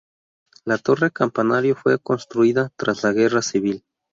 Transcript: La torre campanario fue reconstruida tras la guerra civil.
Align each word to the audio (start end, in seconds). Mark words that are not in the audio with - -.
La 0.65 0.79
torre 0.79 1.11
campanario 1.11 1.75
fue 1.75 1.91
reconstruida 1.91 2.71
tras 2.75 3.03
la 3.03 3.11
guerra 3.13 3.43
civil. 3.43 3.85